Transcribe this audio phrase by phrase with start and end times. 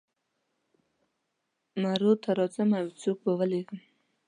[1.81, 3.79] مرو ته راځم او یو څوک به ولېږم.